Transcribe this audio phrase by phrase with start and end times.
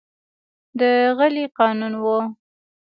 [0.79, 0.81] د
[1.17, 2.05] غلې قانون و.